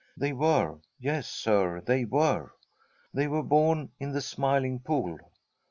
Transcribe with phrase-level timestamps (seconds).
[0.17, 0.79] They were.
[0.99, 2.53] Yes, Sir, they were.
[3.13, 5.19] They were born in the Smiling Pool.